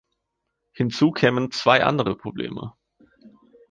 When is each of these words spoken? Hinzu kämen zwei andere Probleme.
Hinzu 0.71 1.11
kämen 1.11 1.51
zwei 1.51 1.83
andere 1.83 2.15
Probleme. 2.17 2.73